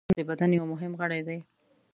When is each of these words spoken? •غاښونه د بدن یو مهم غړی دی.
•غاښونه 0.03 0.19
د 0.19 0.21
بدن 0.29 0.49
یو 0.57 0.65
مهم 0.73 0.91
غړی 0.99 1.21
دی. 1.27 1.39